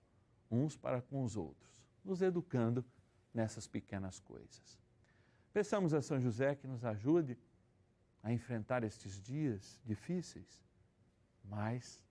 uns 0.50 0.76
para 0.76 1.00
com 1.00 1.22
os 1.22 1.36
outros, 1.36 1.82
nos 2.04 2.22
educando 2.22 2.84
nessas 3.32 3.66
pequenas 3.66 4.18
coisas. 4.20 4.78
Peçamos 5.52 5.94
a 5.94 6.02
São 6.02 6.20
José 6.20 6.54
que 6.54 6.66
nos 6.66 6.84
ajude 6.84 7.38
a 8.22 8.32
enfrentar 8.32 8.82
estes 8.82 9.20
dias 9.20 9.78
difíceis, 9.84 10.64
mas 11.44 12.02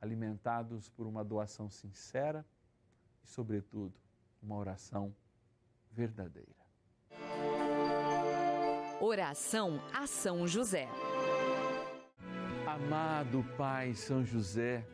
alimentados 0.00 0.88
por 0.88 1.06
uma 1.06 1.24
doação 1.24 1.68
sincera 1.68 2.44
e, 3.22 3.26
sobretudo, 3.26 3.94
uma 4.42 4.56
oração 4.56 5.14
verdadeira. 5.92 6.58
Oração 9.00 9.80
a 9.92 10.06
São 10.06 10.46
José. 10.46 10.88
Amado 12.66 13.44
Pai 13.56 13.94
São 13.94 14.24
José, 14.24 14.86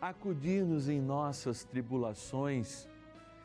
acudir-nos 0.00 0.88
em 0.88 1.00
nossas 1.00 1.64
tribulações 1.64 2.88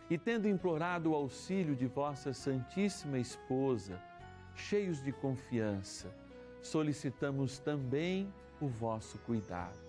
e, 0.09 0.17
tendo 0.17 0.47
implorado 0.47 1.11
o 1.11 1.15
auxílio 1.15 1.75
de 1.75 1.85
vossa 1.85 2.33
Santíssima 2.33 3.19
Esposa, 3.19 4.01
cheios 4.55 5.03
de 5.03 5.11
confiança, 5.11 6.13
solicitamos 6.61 7.59
também 7.59 8.31
o 8.61 8.67
vosso 8.67 9.17
cuidado. 9.19 9.88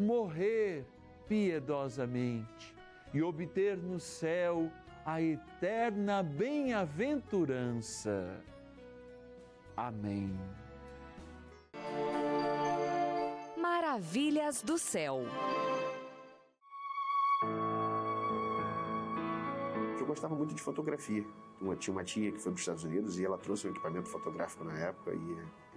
morrer 0.00 0.84
piedosamente 1.28 2.74
e 3.12 3.22
obter 3.22 3.76
no 3.76 4.00
céu 4.00 4.72
a 5.04 5.20
eterna 5.22 6.22
bem-aventurança. 6.22 8.42
Amém. 9.76 10.34
Maravilhas 13.56 14.62
do 14.62 14.78
céu. 14.78 15.24
Eu 19.98 20.06
gostava 20.06 20.34
muito 20.34 20.54
de 20.54 20.62
fotografia. 20.62 21.26
Uma, 21.60 21.76
tinha 21.76 21.92
uma 21.92 22.04
tia 22.04 22.32
que 22.32 22.38
foi 22.38 22.52
para 22.52 22.56
os 22.56 22.60
Estados 22.60 22.84
Unidos 22.84 23.18
e 23.18 23.24
ela 23.24 23.36
trouxe 23.38 23.66
um 23.66 23.70
equipamento 23.70 24.08
fotográfico 24.08 24.64
na 24.64 24.78
época 24.78 25.12
e, 25.14 25.36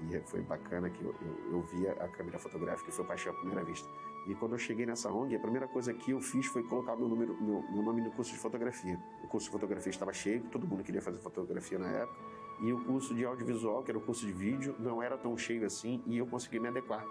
e 0.09 0.19
foi 0.21 0.41
bacana 0.41 0.89
que 0.89 1.03
eu, 1.03 1.13
eu, 1.21 1.51
eu 1.51 1.61
via 1.63 1.91
a 1.93 2.07
câmera 2.07 2.39
fotográfica 2.39 2.89
e 2.89 2.93
foi 2.93 3.05
paixão 3.05 3.33
à 3.33 3.35
primeira 3.35 3.63
vista. 3.63 3.89
E 4.25 4.33
quando 4.35 4.53
eu 4.53 4.57
cheguei 4.57 4.85
nessa 4.85 5.11
ONG, 5.11 5.35
a 5.35 5.39
primeira 5.39 5.67
coisa 5.67 5.93
que 5.93 6.11
eu 6.11 6.21
fiz 6.21 6.45
foi 6.45 6.63
colocar 6.63 6.95
meu, 6.95 7.09
número, 7.09 7.35
meu, 7.41 7.61
meu 7.69 7.83
nome 7.83 8.01
no 8.01 8.11
curso 8.11 8.31
de 8.31 8.37
fotografia. 8.37 8.97
O 9.21 9.27
curso 9.27 9.47
de 9.47 9.51
fotografia 9.51 9.89
estava 9.89 10.13
cheio, 10.13 10.43
todo 10.43 10.65
mundo 10.65 10.83
queria 10.83 11.01
fazer 11.01 11.19
fotografia 11.19 11.77
na 11.77 11.89
época. 11.89 12.17
E 12.61 12.71
o 12.71 12.81
curso 12.85 13.13
de 13.13 13.25
audiovisual, 13.25 13.83
que 13.83 13.91
era 13.91 13.97
o 13.97 14.01
curso 14.01 14.25
de 14.25 14.31
vídeo, 14.31 14.75
não 14.79 15.03
era 15.03 15.17
tão 15.17 15.37
cheio 15.37 15.65
assim 15.65 16.01
e 16.05 16.17
eu 16.17 16.25
consegui 16.25 16.59
me 16.59 16.69
adequar. 16.69 17.05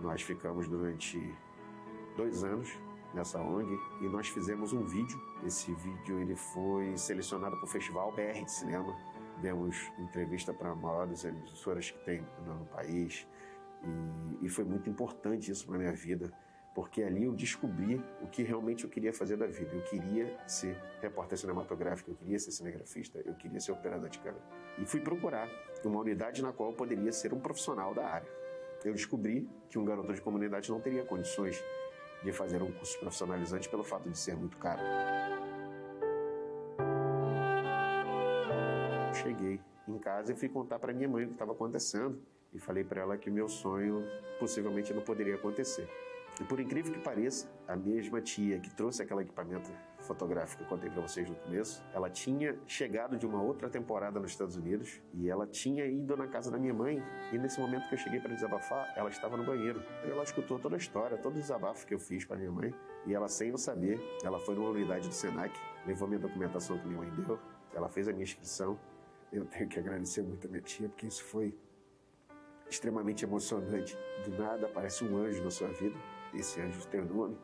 Nós 0.00 0.22
ficamos 0.22 0.68
durante 0.68 1.34
dois 2.16 2.44
anos 2.44 2.70
nessa 3.12 3.40
ONG 3.40 3.76
e 4.00 4.08
nós 4.08 4.28
fizemos 4.28 4.72
um 4.72 4.84
vídeo. 4.84 5.20
Esse 5.44 5.74
vídeo 5.74 6.20
ele 6.20 6.36
foi 6.36 6.96
selecionado 6.96 7.56
para 7.56 7.64
o 7.64 7.68
Festival 7.68 8.12
BR 8.12 8.44
de 8.44 8.52
Cinema. 8.52 8.96
Demos 9.40 9.90
entrevista 9.98 10.54
para 10.54 10.72
maiores 10.76 11.24
emissoras 11.24 11.90
que 11.90 11.98
tem 12.04 12.24
no 12.46 12.64
país 12.66 13.26
e, 13.82 14.46
e 14.46 14.48
foi 14.48 14.64
muito 14.64 14.88
importante 14.88 15.50
isso 15.50 15.66
para 15.66 15.76
minha 15.76 15.92
vida 15.92 16.32
porque 16.74 17.02
ali 17.02 17.24
eu 17.24 17.32
descobri 17.32 18.02
o 18.22 18.26
que 18.26 18.42
realmente 18.42 18.84
eu 18.84 18.90
queria 18.90 19.12
fazer 19.12 19.36
da 19.36 19.46
vida. 19.46 19.74
Eu 19.74 19.82
queria 19.82 20.38
ser 20.48 20.76
repórter 21.00 21.36
cinematográfico, 21.36 22.10
eu 22.10 22.14
queria 22.14 22.38
ser 22.38 22.50
cinegrafista, 22.50 23.20
eu 23.24 23.34
queria 23.34 23.60
ser 23.60 23.72
operador 23.72 24.08
de 24.08 24.18
câmera. 24.18 24.42
E 24.78 24.86
fui 24.86 25.00
procurar 25.00 25.48
uma 25.84 26.00
unidade 26.00 26.42
na 26.42 26.52
qual 26.52 26.70
eu 26.70 26.76
poderia 26.76 27.12
ser 27.12 27.34
um 27.34 27.40
profissional 27.40 27.92
da 27.92 28.06
área. 28.06 28.28
Eu 28.84 28.94
descobri 28.94 29.48
que 29.68 29.78
um 29.78 29.84
garoto 29.84 30.12
de 30.12 30.20
comunidade 30.20 30.70
não 30.70 30.80
teria 30.80 31.04
condições 31.04 31.62
de 32.22 32.32
fazer 32.32 32.62
um 32.62 32.72
curso 32.72 32.98
profissionalizante 32.98 33.68
pelo 33.68 33.84
fato 33.84 34.08
de 34.08 34.16
ser 34.16 34.36
muito 34.36 34.56
caro. 34.56 34.80
Cheguei 39.14 39.60
em 39.86 39.98
casa 39.98 40.32
e 40.32 40.36
fui 40.36 40.48
contar 40.48 40.78
para 40.78 40.92
minha 40.92 41.08
mãe 41.08 41.24
o 41.24 41.28
que 41.28 41.34
estava 41.34 41.52
acontecendo 41.52 42.20
e 42.52 42.58
falei 42.58 42.82
para 42.82 43.02
ela 43.02 43.18
que 43.18 43.30
meu 43.30 43.48
sonho 43.48 44.04
possivelmente 44.38 44.92
não 44.92 45.02
poderia 45.02 45.34
acontecer. 45.34 45.88
E 46.40 46.44
por 46.44 46.58
incrível 46.58 46.92
que 46.92 47.00
pareça, 47.00 47.46
a 47.68 47.76
mesma 47.76 48.20
tia 48.20 48.58
que 48.58 48.70
trouxe 48.74 49.02
aquele 49.02 49.20
equipamento 49.20 49.70
fotográfico 50.00 50.58
que 50.58 50.64
eu 50.64 50.68
contei 50.68 50.90
para 50.90 51.02
vocês 51.02 51.28
no 51.28 51.36
começo, 51.36 51.84
ela 51.92 52.08
tinha 52.08 52.58
chegado 52.66 53.18
de 53.18 53.26
uma 53.26 53.42
outra 53.42 53.68
temporada 53.68 54.18
nos 54.18 54.30
Estados 54.30 54.56
Unidos 54.56 55.00
e 55.12 55.28
ela 55.28 55.46
tinha 55.46 55.86
ido 55.86 56.16
na 56.16 56.26
casa 56.26 56.50
da 56.50 56.58
minha 56.58 56.72
mãe. 56.72 57.02
E 57.32 57.38
nesse 57.38 57.60
momento 57.60 57.86
que 57.88 57.94
eu 57.94 57.98
cheguei 57.98 58.18
para 58.18 58.34
desabafar, 58.34 58.92
ela 58.96 59.10
estava 59.10 59.36
no 59.36 59.44
banheiro. 59.44 59.82
Ela 60.04 60.22
escutou 60.22 60.58
toda 60.58 60.74
a 60.74 60.78
história, 60.78 61.18
todo 61.18 61.34
o 61.34 61.38
desabafo 61.38 61.86
que 61.86 61.94
eu 61.94 61.98
fiz 61.98 62.24
para 62.24 62.36
minha 62.36 62.50
mãe. 62.50 62.74
E 63.06 63.14
ela, 63.14 63.28
sem 63.28 63.50
eu 63.50 63.58
saber, 63.58 64.00
ela 64.24 64.40
foi 64.40 64.54
numa 64.54 64.70
unidade 64.70 65.08
do 65.08 65.14
Senac, 65.14 65.54
levou 65.86 66.08
minha 66.08 66.20
documentação 66.20 66.78
que 66.78 66.86
minha 66.86 66.98
mãe 66.98 67.10
deu, 67.10 67.38
ela 67.74 67.88
fez 67.88 68.08
a 68.08 68.12
minha 68.12 68.24
inscrição. 68.24 68.78
Eu 69.30 69.44
tenho 69.44 69.68
que 69.68 69.78
agradecer 69.78 70.22
muito 70.22 70.46
a 70.46 70.50
minha 70.50 70.62
tia, 70.62 70.88
porque 70.88 71.06
isso 71.06 71.24
foi 71.24 71.54
extremamente 72.68 73.24
emocionante. 73.24 73.96
Do 74.24 74.30
nada 74.38 74.66
aparece 74.66 75.04
um 75.04 75.16
anjo 75.16 75.42
na 75.42 75.50
sua 75.50 75.68
vida 75.68 75.96
esse 76.34 76.60
anjo 76.60 76.86
tem 76.88 77.00
o 77.00 77.04
nome. 77.04 77.38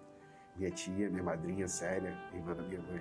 Minha 0.56 0.70
tia, 0.70 1.08
minha 1.08 1.22
madrinha 1.22 1.68
séria, 1.68 2.16
irmã 2.32 2.54
da 2.54 2.62
minha 2.62 2.80
mãe. 2.80 3.00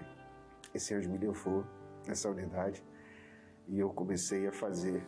Esse 0.73 0.93
anjo 0.93 1.09
me 1.09 1.17
levou 1.17 1.65
nessa 2.07 2.29
unidade 2.29 2.83
e 3.67 3.79
eu 3.79 3.89
comecei 3.89 4.47
a 4.47 4.51
fazer 4.51 5.05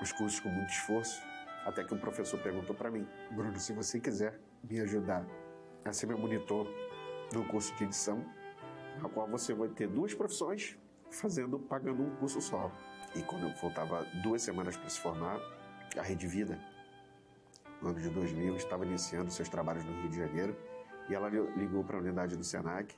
os 0.00 0.12
cursos 0.12 0.40
com 0.40 0.48
muito 0.48 0.70
esforço, 0.70 1.20
até 1.64 1.84
que 1.84 1.92
um 1.92 1.98
professor 1.98 2.40
perguntou 2.40 2.74
para 2.74 2.90
mim, 2.90 3.06
Bruno, 3.32 3.58
se 3.58 3.72
você 3.72 3.98
quiser 3.98 4.38
me 4.62 4.80
ajudar 4.80 5.26
a 5.84 5.92
ser 5.92 6.06
meu 6.06 6.18
monitor 6.18 6.66
no 7.32 7.44
curso 7.46 7.74
de 7.76 7.84
edição, 7.84 8.24
na 9.02 9.08
qual 9.08 9.28
você 9.28 9.52
vai 9.52 9.68
ter 9.68 9.88
duas 9.88 10.14
profissões 10.14 10.78
fazendo, 11.10 11.58
pagando 11.58 12.02
um 12.02 12.16
curso 12.16 12.40
só. 12.40 12.70
E 13.14 13.22
quando 13.22 13.48
eu 13.48 13.54
faltava 13.56 14.04
duas 14.22 14.42
semanas 14.42 14.76
para 14.76 14.88
se 14.88 15.00
formar, 15.00 15.40
a 15.96 16.02
Rede 16.02 16.26
Vida 16.26 16.58
no 17.80 17.90
ano 17.90 18.00
de 18.00 18.08
2000, 18.10 18.56
estava 18.56 18.84
iniciando 18.84 19.30
seus 19.30 19.48
trabalhos 19.48 19.84
no 19.84 19.92
Rio 20.00 20.10
de 20.10 20.16
Janeiro 20.18 20.56
e 21.08 21.14
ela 21.14 21.28
ligou 21.28 21.82
para 21.84 21.96
a 21.96 22.00
unidade 22.00 22.36
do 22.36 22.44
SENAC, 22.44 22.94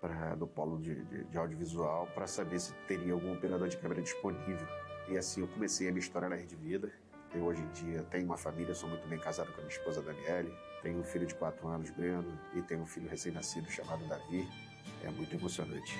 pra, 0.00 0.34
do 0.34 0.46
polo 0.46 0.78
de, 0.78 1.04
de, 1.04 1.24
de 1.24 1.38
audiovisual, 1.38 2.06
para 2.14 2.26
saber 2.26 2.60
se 2.60 2.72
teria 2.86 3.12
algum 3.12 3.32
operador 3.32 3.68
de 3.68 3.76
câmera 3.76 4.02
disponível. 4.02 4.66
E 5.08 5.16
assim 5.16 5.40
eu 5.40 5.48
comecei 5.48 5.88
a 5.88 5.90
minha 5.90 6.00
história 6.00 6.28
na 6.28 6.36
Rede 6.36 6.54
Vida. 6.56 6.92
Eu 7.34 7.44
hoje 7.44 7.62
em 7.62 7.68
dia 7.70 8.02
tenho 8.04 8.26
uma 8.26 8.36
família, 8.36 8.74
sou 8.74 8.88
muito 8.88 9.08
bem 9.08 9.18
casado 9.18 9.46
com 9.52 9.60
a 9.60 9.64
minha 9.64 9.76
esposa 9.76 10.02
Daniele, 10.02 10.54
tenho 10.82 10.98
um 10.98 11.04
filho 11.04 11.26
de 11.26 11.34
4 11.34 11.66
anos, 11.66 11.90
Breno, 11.90 12.38
e 12.54 12.60
tenho 12.62 12.82
um 12.82 12.86
filho 12.86 13.08
recém-nascido 13.08 13.70
chamado 13.70 14.06
Davi. 14.06 14.46
É 15.02 15.10
muito 15.10 15.34
emocionante. 15.34 15.98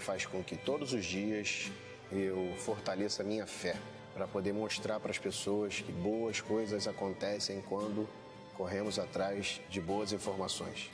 Faz 0.00 0.26
com 0.26 0.42
que 0.42 0.56
todos 0.56 0.92
os 0.92 1.04
dias 1.04 1.70
eu 2.10 2.52
fortaleça 2.56 3.22
a 3.22 3.26
minha 3.26 3.46
fé 3.46 3.76
para 4.14 4.26
poder 4.26 4.52
mostrar 4.52 4.98
para 4.98 5.10
as 5.10 5.18
pessoas 5.18 5.80
que 5.80 5.92
boas 5.92 6.40
coisas 6.40 6.88
acontecem 6.88 7.62
quando 7.68 8.08
corremos 8.54 8.98
atrás 8.98 9.60
de 9.70 9.80
boas 9.80 10.12
informações. 10.12 10.90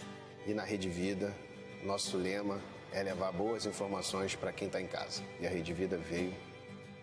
E 0.47 0.53
na 0.53 0.63
Rede 0.63 0.89
Vida, 0.89 1.35
nosso 1.83 2.17
lema 2.17 2.61
é 2.93 3.03
levar 3.03 3.33
boas 3.33 3.67
informações 3.67 4.35
para 4.35 4.53
quem 4.53 4.67
está 4.67 4.81
em 4.81 4.87
casa. 4.87 5.23
E 5.41 5.47
a 5.47 5.51
Rede 5.51 5.73
Vida 5.73 5.97
veio 5.97 6.35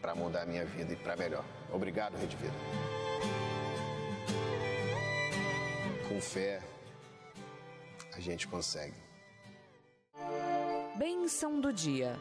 para 0.01 0.15
mudar 0.15 0.43
a 0.43 0.45
minha 0.45 0.65
vida 0.65 0.93
e 0.93 0.95
para 0.95 1.15
melhor. 1.15 1.43
Obrigado, 1.71 2.17
Rede 2.17 2.35
Vida. 2.37 2.53
Com 6.07 6.21
fé, 6.21 6.61
a 8.13 8.19
gente 8.19 8.47
consegue. 8.47 9.02
Bênção 10.97 11.59
do 11.59 11.73
dia. 11.73 12.15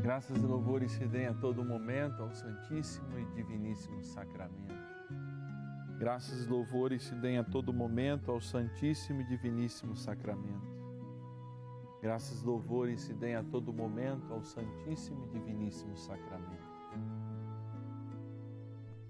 Graças 0.00 0.36
e 0.36 0.46
louvores 0.46 0.92
se 0.92 1.04
deem 1.04 1.26
a 1.26 1.34
todo 1.34 1.64
momento 1.64 2.22
ao 2.22 2.30
Santíssimo 2.30 3.18
e 3.18 3.24
Diviníssimo 3.34 4.04
Sacramento. 4.04 4.72
Graças 5.98 6.44
e 6.44 6.48
louvores 6.48 7.02
se 7.02 7.14
deem 7.16 7.38
a 7.38 7.44
todo 7.44 7.72
momento 7.72 8.30
ao 8.30 8.40
Santíssimo 8.40 9.20
e 9.20 9.24
Diviníssimo 9.24 9.96
Sacramento. 9.96 10.80
Graças 12.00 12.42
e 12.42 12.46
louvores 12.46 13.00
se 13.00 13.12
deem 13.12 13.34
a 13.34 13.42
todo 13.42 13.72
momento 13.72 14.32
ao 14.32 14.44
Santíssimo 14.44 15.24
e 15.24 15.28
Diviníssimo 15.30 15.96
Sacramento. 15.96 16.70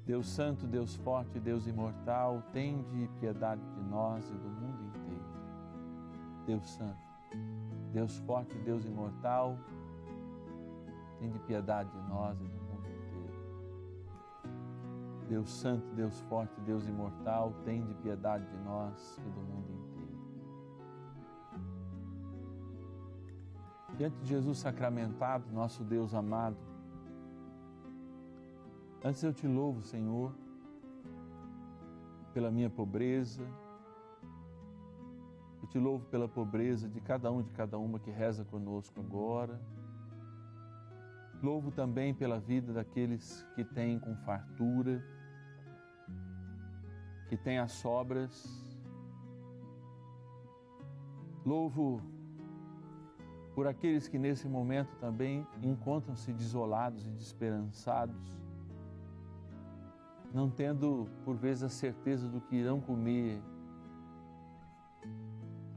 Deus 0.07 0.29
Santo, 0.31 0.67
Deus 0.67 0.97
Forte, 0.97 1.39
Deus 1.39 1.67
Imortal, 1.67 2.43
tende 2.55 3.07
piedade 3.21 3.63
de 3.75 3.83
nós 3.83 4.29
e 4.31 4.35
do 4.35 4.49
mundo. 4.49 4.70
Deus 6.51 6.69
Santo, 6.69 6.99
Deus 7.93 8.19
Forte, 8.27 8.59
Deus 8.59 8.85
Imortal, 8.85 9.57
tende 11.21 11.39
piedade 11.39 11.89
de 11.93 12.09
nós 12.09 12.41
e 12.41 12.45
do 12.45 12.59
mundo 12.59 12.89
inteiro. 12.89 13.31
Deus 15.29 15.49
Santo, 15.49 15.87
Deus 15.95 16.19
Forte, 16.23 16.61
Deus 16.63 16.89
Imortal, 16.89 17.55
tende 17.65 17.95
piedade 18.03 18.45
de 18.49 18.57
nós 18.65 19.17
e 19.19 19.31
do 19.31 19.41
mundo 19.41 19.71
inteiro. 19.71 19.91
Diante 23.97 24.17
de 24.17 24.27
Jesus 24.27 24.59
sacramentado, 24.59 25.45
nosso 25.53 25.85
Deus 25.85 26.13
amado, 26.15 26.57
antes 29.05 29.23
eu 29.23 29.33
te 29.33 29.47
louvo, 29.47 29.83
Senhor, 29.83 30.35
pela 32.35 32.51
minha 32.51 32.69
pobreza, 32.69 33.47
te 35.71 35.79
louvo 35.79 36.05
pela 36.07 36.29
pobreza 36.29 36.89
de 36.89 37.01
cada 37.01 37.31
um, 37.31 37.43
de 37.43 37.53
cada 37.53 37.79
uma 37.79 38.01
que 38.01 38.11
reza 38.11 38.45
conosco 38.45 38.99
agora. 39.01 39.61
Louvo 41.41 41.71
também 41.71 42.13
pela 42.13 42.41
vida 42.41 42.73
daqueles 42.73 43.47
que 43.55 43.65
têm 43.65 43.99
com 43.99 44.15
fartura, 44.17 45.03
que 47.29 47.37
têm 47.37 47.59
as 47.59 47.71
sobras. 47.73 48.67
Louvo 51.47 52.03
por 53.55 53.69
aqueles 53.69 54.09
que 54.09 54.19
nesse 54.19 54.49
momento 54.49 54.97
também 54.97 55.47
encontram-se 55.63 56.33
desolados 56.33 57.07
e 57.07 57.11
desesperançados, 57.11 58.41
não 60.35 60.51
tendo 60.51 61.09
por 61.25 61.37
vezes 61.37 61.63
a 61.63 61.69
certeza 61.69 62.29
do 62.29 62.41
que 62.41 62.57
irão 62.57 62.81
comer 62.81 63.41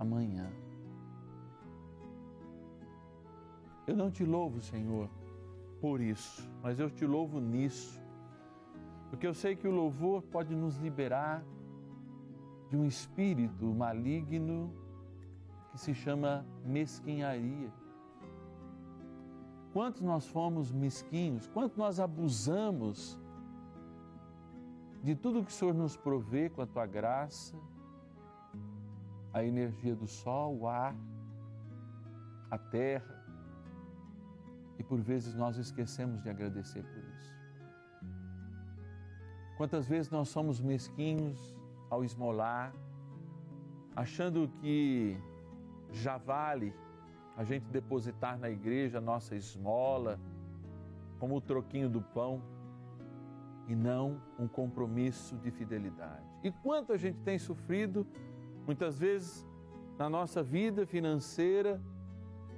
amanhã. 0.04 0.50
Eu 3.86 3.96
não 3.96 4.10
te 4.10 4.24
louvo, 4.24 4.62
Senhor, 4.62 5.10
por 5.82 6.00
isso, 6.00 6.50
mas 6.62 6.80
eu 6.80 6.90
te 6.90 7.06
louvo 7.06 7.40
nisso, 7.40 8.02
porque 9.10 9.28
eu 9.28 9.34
sei 9.34 9.56
que 9.56 9.68
o 9.68 9.72
louvor 9.72 10.22
pode 10.22 10.56
nos 10.56 10.78
liberar 10.78 11.44
de 12.70 12.78
um 12.78 12.86
espírito 12.86 13.66
maligno 13.74 14.74
que 15.72 15.78
se 15.80 15.94
chama 15.94 16.46
mesquinharia. 16.64 17.72
Quanto 19.74 20.04
nós 20.04 20.26
fomos 20.28 20.72
mesquinhos, 20.72 21.48
quanto 21.48 21.78
nós 21.78 22.00
abusamos 22.00 23.20
de 25.04 25.16
tudo 25.16 25.44
que 25.44 25.52
o 25.52 25.54
Senhor 25.54 25.74
nos 25.74 25.98
provê 25.98 26.50
com 26.50 26.62
a 26.62 26.66
tua 26.66 26.86
graça, 26.86 27.58
a 29.34 29.44
energia 29.44 29.96
do 29.96 30.08
sol, 30.08 30.60
o 30.60 30.68
ar, 30.68 30.96
a 32.52 32.58
terra, 32.58 33.26
e 34.78 34.84
por 34.84 35.00
vezes 35.02 35.34
nós 35.34 35.58
esquecemos 35.58 36.22
de 36.22 36.30
agradecer 36.30 36.84
por 36.84 37.04
isso. 37.04 37.34
Quantas 39.58 39.88
vezes 39.88 40.12
nós 40.12 40.30
somos 40.30 40.62
mesquinhos 40.62 41.56
ao 41.90 42.04
esmolar, 42.04 42.74
achando 43.96 44.48
que 44.60 45.18
já 45.92 46.18
vale 46.18 46.74
a 47.36 47.44
gente 47.44 47.66
depositar 47.68 48.38
na 48.38 48.50
igreja 48.50 48.98
a 48.98 49.02
nossa 49.02 49.36
esmola, 49.36 50.20
como 51.20 51.36
o 51.36 51.42
troquinho 51.42 51.90
do 51.90 52.02
pão, 52.02 52.42
e 53.68 53.76
não 53.76 54.22
um 54.38 54.48
compromisso 54.48 55.38
de 55.38 55.50
fidelidade. 55.50 56.26
E 56.44 56.52
quanto 56.52 56.92
a 56.92 56.98
gente 56.98 57.20
tem 57.20 57.40
sofrido, 57.40 58.06
muitas 58.66 58.98
vezes, 58.98 59.48
na 59.98 60.10
nossa 60.10 60.42
vida 60.42 60.86
financeira, 60.86 61.82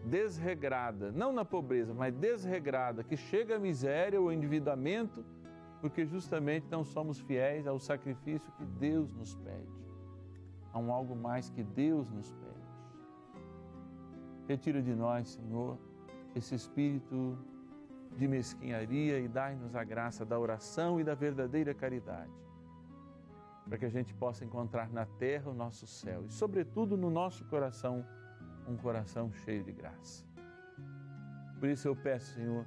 desregrada, 0.05 1.11
não 1.11 1.33
na 1.33 1.43
pobreza, 1.43 1.93
mas 1.93 2.13
desregrada, 2.13 3.03
que 3.03 3.17
chega 3.17 3.55
à 3.55 3.59
miséria 3.59 4.21
ou 4.21 4.31
endividamento, 4.31 5.25
porque 5.81 6.05
justamente 6.05 6.67
não 6.69 6.83
somos 6.83 7.19
fiéis 7.19 7.67
ao 7.67 7.79
sacrifício 7.79 8.51
que 8.53 8.65
Deus 8.65 9.11
nos 9.13 9.35
pede. 9.35 9.85
Há 10.71 10.79
um 10.79 10.91
algo 10.91 11.15
mais 11.15 11.49
que 11.49 11.63
Deus 11.63 12.09
nos 12.11 12.31
pede. 12.31 12.45
Retira 14.47 14.81
de 14.81 14.93
nós, 14.93 15.29
Senhor, 15.29 15.77
esse 16.35 16.53
espírito 16.53 17.37
de 18.15 18.27
mesquinharia 18.27 19.19
e 19.19 19.27
dai-nos 19.27 19.75
a 19.75 19.83
graça 19.83 20.25
da 20.25 20.39
oração 20.39 20.99
e 20.99 21.03
da 21.03 21.15
verdadeira 21.15 21.73
caridade, 21.73 22.31
para 23.67 23.78
que 23.78 23.86
a 23.86 23.89
gente 23.89 24.13
possa 24.13 24.45
encontrar 24.45 24.89
na 24.91 25.06
terra 25.06 25.49
o 25.49 25.54
nosso 25.54 25.88
céu 25.88 26.25
e, 26.25 26.32
sobretudo, 26.32 26.95
no 26.95 27.10
nosso 27.10 27.45
coração, 27.45 28.06
um 28.67 28.78
coração 28.78 29.32
cheio 29.34 29.63
de 29.63 29.71
graça. 29.71 30.23
Por 31.60 31.69
isso 31.69 31.88
eu 31.88 31.95
peço, 31.95 32.34
Senhor, 32.34 32.65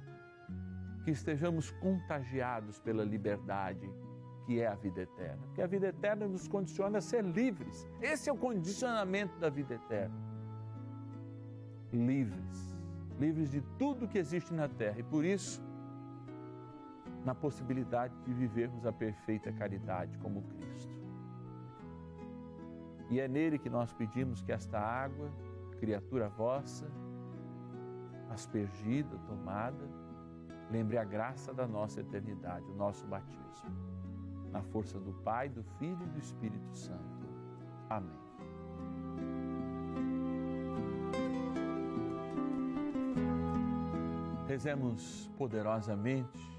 que 1.03 1.11
estejamos 1.11 1.71
contagiados 1.71 2.79
pela 2.79 3.03
liberdade 3.03 3.89
que 4.45 4.59
é 4.59 4.67
a 4.67 4.75
vida 4.75 5.01
eterna, 5.01 5.43
porque 5.45 5.61
a 5.61 5.67
vida 5.67 5.87
eterna 5.87 6.27
nos 6.27 6.47
condiciona 6.47 6.97
a 6.97 7.01
ser 7.01 7.23
livres. 7.23 7.87
Esse 8.01 8.29
é 8.29 8.33
o 8.33 8.37
condicionamento 8.37 9.37
da 9.37 9.49
vida 9.49 9.75
eterna 9.75 10.29
livres, 11.91 12.77
livres 13.19 13.51
de 13.51 13.61
tudo 13.77 14.07
que 14.07 14.17
existe 14.17 14.53
na 14.53 14.67
terra 14.67 14.99
e 14.99 15.03
por 15.03 15.25
isso 15.25 15.61
na 17.25 17.35
possibilidade 17.35 18.15
de 18.23 18.33
vivermos 18.33 18.85
a 18.85 18.91
perfeita 18.91 19.51
caridade 19.51 20.17
como 20.19 20.43
Cristo. 20.43 20.99
E 23.09 23.19
é 23.19 23.27
nele 23.27 23.57
que 23.57 23.69
nós 23.69 23.91
pedimos 23.93 24.41
que 24.41 24.51
esta 24.51 24.79
água, 24.79 25.31
criatura 25.79 26.29
vossa, 26.29 26.87
aspergida, 28.29 29.17
tomada, 29.27 29.89
lembre 30.69 30.97
a 30.97 31.03
graça 31.03 31.53
da 31.53 31.67
nossa 31.67 32.01
eternidade, 32.01 32.65
o 32.69 32.75
nosso 32.75 33.05
batismo. 33.07 33.89
Na 34.51 34.61
força 34.61 34.99
do 34.99 35.13
Pai, 35.23 35.49
do 35.49 35.63
Filho 35.77 36.03
e 36.03 36.09
do 36.09 36.19
Espírito 36.19 36.75
Santo. 36.75 37.27
Amém. 37.89 38.29
Rezemos 44.47 45.29
poderosamente 45.37 46.58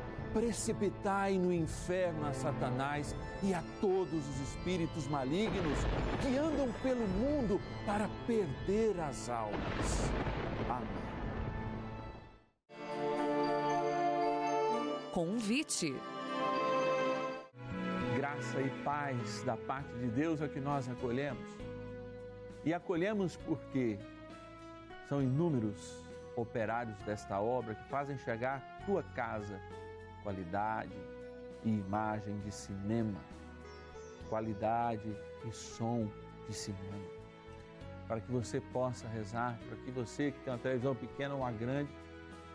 precipitai 0.33 1.37
no 1.37 1.53
inferno 1.53 2.25
a 2.25 2.33
Satanás 2.33 3.15
e 3.43 3.53
a 3.53 3.63
todos 3.79 4.13
os 4.13 4.39
espíritos 4.41 5.07
malignos 5.07 5.77
que 6.21 6.37
andam 6.37 6.71
pelo 6.81 7.07
mundo 7.07 7.59
para 7.85 8.09
perder 8.25 8.99
as 8.99 9.29
almas. 9.29 10.09
Amém. 10.69 11.11
Convite. 15.11 15.93
Graça 18.15 18.61
e 18.61 18.69
paz 18.83 19.43
da 19.43 19.57
parte 19.57 19.91
de 19.95 20.07
Deus 20.07 20.41
é 20.41 20.47
que 20.47 20.59
nós 20.59 20.87
acolhemos. 20.89 21.49
E 22.63 22.73
acolhemos 22.73 23.35
porque 23.35 23.99
são 25.09 25.21
inúmeros 25.21 26.01
operários 26.35 26.97
desta 26.99 27.41
obra 27.41 27.75
que 27.75 27.83
fazem 27.89 28.17
chegar 28.19 28.57
à 28.57 28.85
tua 28.85 29.03
casa 29.03 29.59
qualidade 30.23 30.95
e 31.63 31.69
imagem 31.69 32.37
de 32.39 32.51
cinema, 32.51 33.19
qualidade 34.29 35.15
e 35.45 35.51
som 35.51 36.09
de 36.47 36.53
cinema. 36.53 37.21
Para 38.07 38.19
que 38.19 38.31
você 38.31 38.59
possa 38.59 39.07
rezar, 39.07 39.57
para 39.67 39.77
que 39.77 39.91
você 39.91 40.31
que 40.31 40.39
tem 40.39 40.53
uma 40.53 40.59
televisão 40.59 40.95
pequena 40.95 41.33
ou 41.33 41.41
uma 41.41 41.51
grande, 41.51 41.89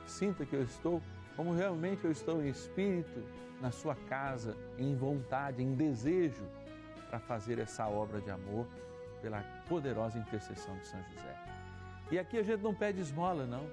sinta 0.07 0.45
que 0.45 0.55
eu 0.55 0.63
estou 0.63 1.03
como 1.37 1.53
realmente 1.53 2.03
eu 2.03 2.11
estou 2.11 2.43
em 2.43 2.49
espírito 2.49 3.23
na 3.61 3.71
sua 3.71 3.95
casa, 3.95 4.57
em 4.79 4.97
vontade, 4.97 5.63
em 5.63 5.75
desejo 5.75 6.47
para 7.09 7.19
fazer 7.19 7.59
essa 7.59 7.87
obra 7.87 8.21
de 8.21 8.31
amor 8.31 8.67
pela 9.21 9.43
poderosa 9.69 10.19
intercessão 10.19 10.77
de 10.79 10.87
São 10.87 11.03
José. 11.03 11.37
E 12.11 12.19
aqui 12.19 12.39
a 12.39 12.43
gente 12.43 12.63
não 12.63 12.75
pede 12.75 13.01
esmola, 13.01 13.47
não. 13.47 13.67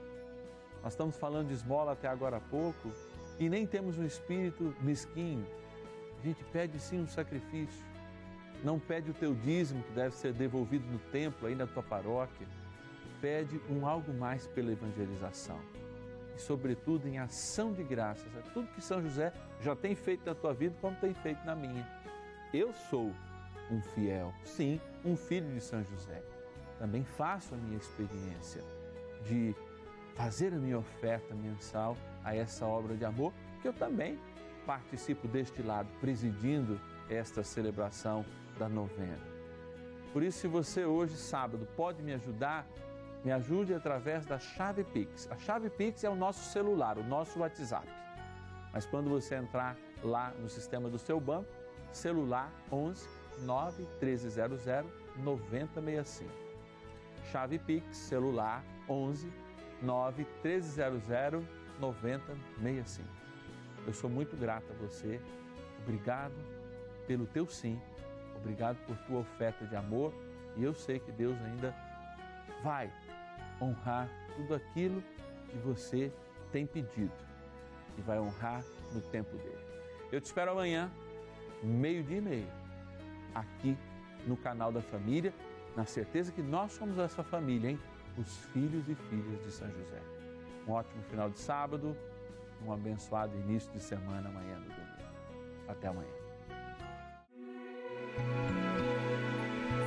Nós 0.84 0.94
estamos 0.94 1.16
falando 1.18 1.48
de 1.48 1.54
esmola 1.54 1.94
até 1.94 2.08
agora 2.08 2.38
há 2.38 2.42
pouco 2.42 2.92
e 3.40 3.50
nem 3.50 3.66
temos 3.66 3.98
um 3.98 4.06
espírito 4.06 4.76
mesquinho. 4.82 5.46
A 6.20 6.26
gente 6.26 6.44
pede 6.46 6.80
sim 6.80 7.00
um 7.00 7.08
sacrifício. 7.08 7.86
Não 8.64 8.80
pede 8.80 9.12
o 9.12 9.14
teu 9.14 9.34
dízimo 9.34 9.84
que 9.84 9.92
deve 9.92 10.16
ser 10.16 10.34
devolvido 10.34 10.86
no 10.88 11.00
templo 11.12 11.48
aí 11.48 11.56
na 11.56 11.68
tua 11.68 11.84
paróquia. 11.84 12.48
Pede 13.20 13.60
um 13.70 13.86
algo 13.86 14.14
mais 14.14 14.48
pela 14.48 14.72
evangelização. 14.72 15.60
E 16.36 16.42
sobretudo 16.42 17.08
em 17.08 17.20
ação 17.20 17.74
de 17.74 17.84
graças 17.84 18.36
a 18.38 18.42
tudo 18.54 18.68
que 18.70 18.82
São 18.82 19.02
José 19.02 19.34
já 19.62 19.76
tem 19.76 19.96
feito 19.96 20.26
na 20.26 20.34
tua 20.34 20.54
vida 20.54 20.76
como 20.80 20.96
tem 20.96 21.14
feito 21.14 21.44
na 21.46 21.56
minha. 21.56 21.88
Eu 22.54 22.74
sou 22.74 23.12
um 23.70 23.82
fiel, 23.82 24.34
sim, 24.44 24.80
um 25.04 25.16
filho 25.16 25.52
de 25.54 25.62
São 25.62 25.84
José. 25.84 26.24
Também 26.80 27.04
faço 27.04 27.54
a 27.54 27.58
minha 27.58 27.78
experiência 27.78 28.64
de 29.26 29.56
fazer 30.16 30.54
a 30.54 30.58
minha 30.58 30.78
oferta 30.78 31.34
mensal 31.34 31.98
a 32.24 32.36
essa 32.36 32.66
obra 32.66 32.96
de 32.96 33.06
amor, 33.06 33.34
que 33.62 33.68
eu 33.68 33.74
também 33.74 34.20
participo 34.66 35.28
deste 35.28 35.62
lado, 35.62 35.90
presidindo 36.00 36.80
esta 37.10 37.44
celebração 37.44 38.26
da 38.58 38.70
novena. 38.70 39.20
Por 40.12 40.24
isso, 40.24 40.40
se 40.40 40.48
você 40.48 40.86
hoje, 40.86 41.18
sábado, 41.18 41.68
pode 41.76 42.02
me 42.04 42.14
ajudar, 42.14 42.68
me 43.24 43.32
ajude 43.32 43.74
através 43.74 44.26
da 44.26 44.38
chave 44.38 44.84
Pix. 44.84 45.30
A 45.32 45.38
chave 45.38 45.70
Pix 45.70 46.04
é 46.04 46.10
o 46.10 46.16
nosso 46.16 46.52
celular, 46.52 46.98
o 46.98 47.04
nosso 47.04 47.40
WhatsApp. 47.40 47.88
Mas 48.72 48.86
quando 48.86 49.10
você 49.10 49.36
entrar 49.36 49.76
lá 50.04 50.32
no 50.40 50.50
sistema 50.50 50.90
do 50.90 51.00
seu 51.00 51.20
banco, 51.20 51.50
celular 51.92 52.52
11 52.72 53.08
9 53.42 53.84
1300 54.02 54.66
9065. 55.18 56.32
Chave 57.32 57.58
Pix, 57.60 57.98
celular 57.98 58.64
11 58.88 59.32
9 59.82 60.28
1300 60.44 61.08
9065. 61.08 61.63
Eu 63.86 63.94
sou 63.94 64.10
muito 64.10 64.36
grato 64.38 64.66
a 64.72 64.76
você. 64.86 65.20
Obrigado 65.82 66.34
pelo 67.08 67.26
teu 67.28 67.46
sim. 67.48 67.80
Obrigado 68.36 68.78
por 68.86 68.96
tua 69.06 69.20
oferta 69.20 69.66
de 69.66 69.76
amor. 69.76 70.14
E 70.56 70.64
eu 70.64 70.74
sei 70.74 71.00
que 71.00 71.12
Deus 71.12 71.36
ainda 71.42 71.76
vai 72.64 72.92
honrar 73.62 74.10
tudo 74.36 74.56
aquilo 74.56 75.04
que 75.50 75.58
você 75.58 76.12
tem 76.52 76.66
pedido 76.66 77.12
e 77.98 78.02
vai 78.02 78.20
honrar 78.20 78.64
no 78.94 79.02
tempo 79.02 79.36
dele. 79.38 79.58
Eu 80.12 80.22
te 80.22 80.26
espero 80.26 80.52
amanhã, 80.52 80.92
meio-dia 81.62 82.18
e 82.18 82.22
meio, 82.22 82.48
aqui 83.34 83.78
no 84.28 84.38
canal 84.38 84.72
da 84.72 84.82
família, 84.82 85.34
na 85.76 85.86
certeza 85.86 86.32
que 86.32 86.42
nós 86.42 86.72
somos 86.74 86.98
essa 87.00 87.24
família, 87.24 87.72
hein? 87.72 87.80
Os 88.18 88.38
filhos 88.54 88.88
e 88.88 88.96
filhas 88.96 89.44
de 89.44 89.52
São 89.52 89.68
José. 89.68 90.02
Um 90.68 90.72
ótimo 90.72 91.04
final 91.04 91.30
de 91.30 91.38
sábado, 91.40 91.96
um 92.66 92.72
abençoado 92.72 93.36
início 93.38 93.72
de 93.74 93.80
semana 93.80 94.30
amanhã 94.30 94.56
no 94.56 94.70
domingo. 94.70 94.84
Até 95.68 95.88
amanhã. 95.88 96.10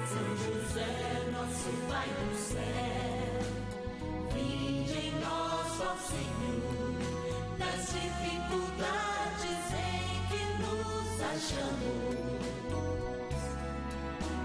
São 0.06 0.36
José, 0.36 1.30
nosso 1.32 1.70
Pai 1.88 2.08
do 2.08 2.34
céu, 2.34 3.40
vinde 4.34 4.98
em 4.98 5.12
nós, 5.20 5.80
ó 5.80 5.96
Senhor, 5.96 6.92
nas 7.58 7.92
dificuldades 7.92 9.72
em 9.72 10.26
que 10.28 10.42
nos 10.62 11.20
achamos. 11.22 12.16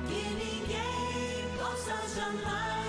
Que 0.07 0.23
ninguém 0.33 1.57
possa 1.57 1.95
jamais 2.15 2.80